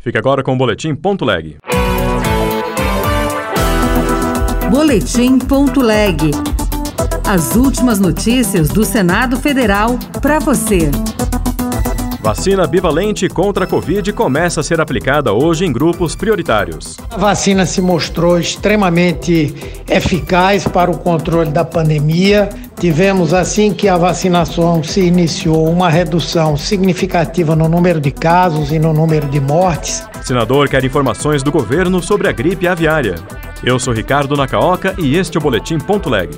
[0.00, 1.56] Fica agora com o Boletim Ponto Leg.
[4.70, 6.30] Boletim Ponto Leg.
[7.26, 10.88] As últimas notícias do Senado Federal para você.
[12.20, 16.96] Vacina bivalente contra a Covid começa a ser aplicada hoje em grupos prioritários.
[17.10, 19.52] A vacina se mostrou extremamente
[19.88, 22.48] eficaz para o controle da pandemia.
[22.78, 28.78] Tivemos, assim que a vacinação se iniciou, uma redução significativa no número de casos e
[28.78, 30.06] no número de mortes.
[30.22, 33.16] Senador quer informações do governo sobre a gripe aviária.
[33.64, 36.30] Eu sou Ricardo Nacaoca e este é o Boletim Ponto Leg.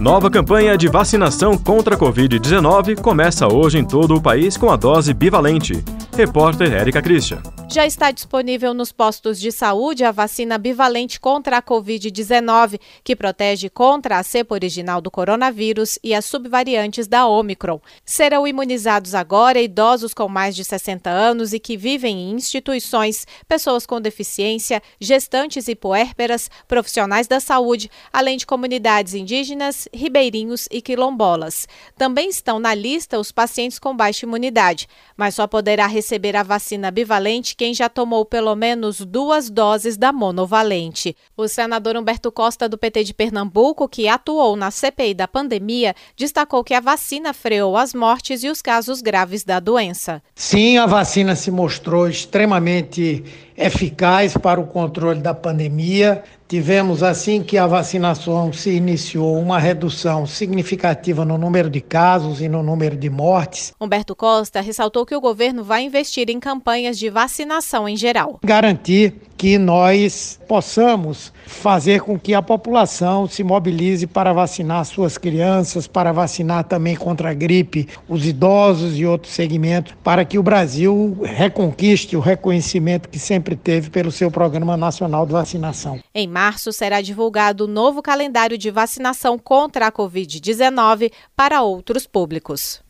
[0.00, 4.76] Nova campanha de vacinação contra a Covid-19 começa hoje em todo o país com a
[4.76, 5.84] dose bivalente.
[6.16, 7.42] Repórter Érica Christian.
[7.72, 13.70] Já está disponível nos postos de saúde a vacina bivalente contra a Covid-19, que protege
[13.70, 17.80] contra a cepa original do coronavírus e as subvariantes da Omicron.
[18.04, 23.86] Serão imunizados agora idosos com mais de 60 anos e que vivem em instituições, pessoas
[23.86, 31.66] com deficiência, gestantes e puérperas, profissionais da saúde, além de comunidades indígenas, ribeirinhos e quilombolas.
[31.96, 36.90] Também estão na lista os pacientes com baixa imunidade, mas só poderá receber a vacina
[36.90, 41.16] bivalente quem já tomou pelo menos duas doses da monovalente.
[41.36, 46.64] O senador Humberto Costa, do PT de Pernambuco, que atuou na CPI da pandemia, destacou
[46.64, 50.20] que a vacina freou as mortes e os casos graves da doença.
[50.34, 53.22] Sim, a vacina se mostrou extremamente
[53.64, 56.22] eficaz para o controle da pandemia.
[56.48, 62.48] Tivemos, assim que a vacinação se iniciou, uma redução significativa no número de casos e
[62.48, 63.72] no número de mortes.
[63.80, 68.38] Humberto Costa ressaltou que o governo vai investir em campanhas de vacinação em geral.
[68.44, 75.88] Garantir que nós possamos fazer com que a população se mobilize para vacinar suas crianças,
[75.88, 81.18] para vacinar também contra a gripe os idosos e outros segmentos, para que o Brasil
[81.24, 85.98] reconquiste o reconhecimento que sempre teve pelo seu Programa Nacional de Vacinação.
[86.14, 92.81] Em março será divulgado o novo calendário de vacinação contra a Covid-19 para outros públicos.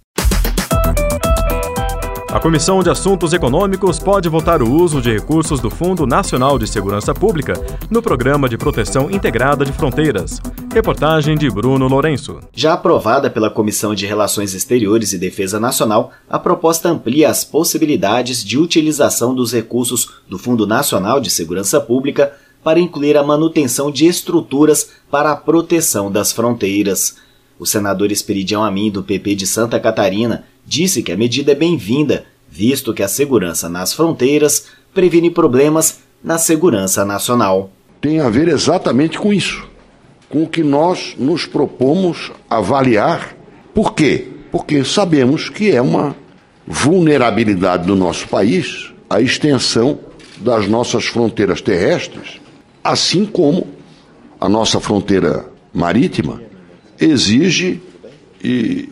[2.33, 6.67] A Comissão de Assuntos Econômicos pode votar o uso de recursos do Fundo Nacional de
[6.67, 7.53] Segurança Pública
[7.91, 10.41] no Programa de Proteção Integrada de Fronteiras.
[10.73, 12.41] Reportagem de Bruno Lourenço.
[12.55, 18.43] Já aprovada pela Comissão de Relações Exteriores e Defesa Nacional, a proposta amplia as possibilidades
[18.43, 22.33] de utilização dos recursos do Fundo Nacional de Segurança Pública
[22.65, 27.15] para incluir a manutenção de estruturas para a proteção das fronteiras.
[27.59, 32.25] O senador Esperidião Amin, do PP de Santa Catarina, disse que a medida é bem-vinda,
[32.51, 37.71] visto que a segurança nas fronteiras previne problemas na segurança nacional.
[38.01, 39.67] Tem a ver exatamente com isso,
[40.29, 43.37] com o que nós nos propomos avaliar.
[43.75, 44.29] Por quê?
[44.51, 46.15] Porque sabemos que é uma
[46.67, 49.99] vulnerabilidade do nosso país a extensão
[50.39, 52.41] das nossas fronteiras terrestres,
[52.83, 53.67] assim como
[54.41, 56.41] a nossa fronteira marítima
[56.99, 57.81] exige
[58.43, 58.89] e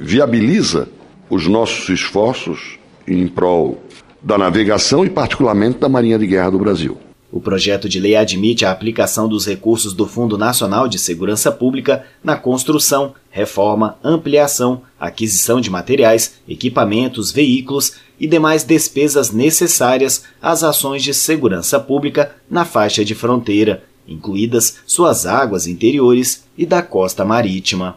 [0.00, 0.88] viabiliza
[1.30, 3.80] os nossos esforços em prol
[4.20, 6.98] da navegação e, particularmente, da Marinha de Guerra do Brasil.
[7.32, 12.04] O projeto de lei admite a aplicação dos recursos do Fundo Nacional de Segurança Pública
[12.24, 21.04] na construção, reforma, ampliação, aquisição de materiais, equipamentos, veículos e demais despesas necessárias às ações
[21.04, 27.96] de segurança pública na faixa de fronteira, incluídas suas águas interiores e da costa marítima.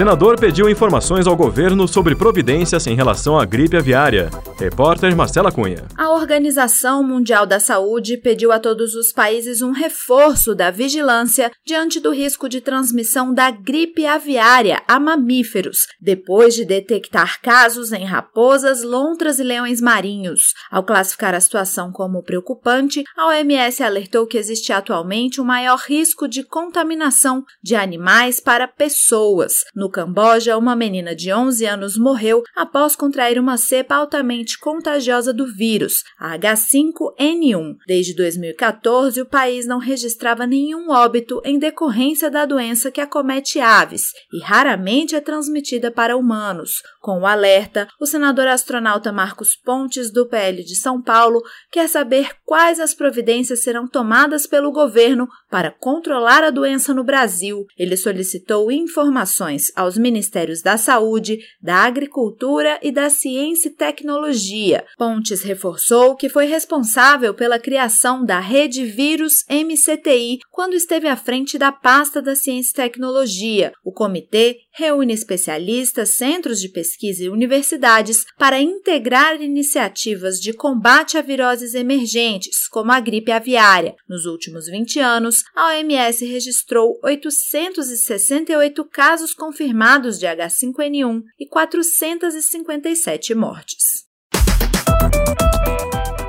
[0.00, 4.30] Senador pediu informações ao governo sobre providências em relação à gripe aviária.
[4.58, 5.84] Repórter Marcela Cunha.
[5.94, 12.00] A Organização Mundial da Saúde pediu a todos os países um reforço da vigilância diante
[12.00, 18.82] do risco de transmissão da gripe aviária a mamíferos, depois de detectar casos em raposas,
[18.82, 20.54] lontras e leões marinhos.
[20.70, 26.26] Ao classificar a situação como preocupante, a OMS alertou que existe atualmente um maior risco
[26.26, 29.56] de contaminação de animais para pessoas.
[29.74, 35.46] No Camboja, uma menina de 11 anos morreu após contrair uma cepa altamente contagiosa do
[35.46, 37.76] vírus, a H5N1.
[37.86, 44.12] Desde 2014, o país não registrava nenhum óbito em decorrência da doença que acomete aves
[44.32, 46.82] e raramente é transmitida para humanos.
[47.00, 52.30] Com o alerta, o senador astronauta Marcos Pontes, do PL de São Paulo, quer saber
[52.44, 57.66] quais as providências serão tomadas pelo governo para controlar a doença no Brasil.
[57.76, 64.84] Ele solicitou informações aos Ministérios da Saúde, da Agricultura e da Ciência e Tecnologia.
[64.98, 71.56] Pontes reforçou que foi responsável pela criação da Rede Vírus MCTI quando esteve à frente
[71.56, 73.72] da pasta da Ciência e Tecnologia.
[73.84, 81.22] O comitê reúne especialistas, centros de pesquisa e universidades para integrar iniciativas de combate a
[81.22, 83.96] viroses emergentes, como a gripe aviária.
[84.08, 94.08] Nos últimos 20 anos, a OMS registrou 868 casos confirmados de H5N1 e 457 mortes.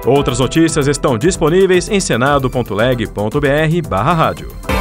[0.05, 4.80] Outras notícias estão disponíveis em senado.leg.br/rádio.